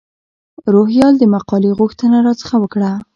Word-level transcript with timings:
روهیال 0.73 1.13
د 1.19 1.23
مقالې 1.35 1.71
غوښتنه 1.79 2.17
را 2.25 2.33
څخه 2.41 2.55
وکړه. 2.59 2.91